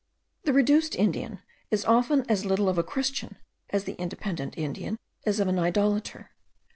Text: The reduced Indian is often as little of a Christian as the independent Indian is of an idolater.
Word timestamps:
The 0.45 0.51
reduced 0.53 0.95
Indian 0.95 1.41
is 1.69 1.85
often 1.85 2.25
as 2.27 2.43
little 2.43 2.67
of 2.67 2.79
a 2.79 2.83
Christian 2.83 3.37
as 3.69 3.83
the 3.83 3.93
independent 4.01 4.57
Indian 4.57 4.97
is 5.27 5.39
of 5.39 5.47
an 5.47 5.59
idolater. 5.59 6.31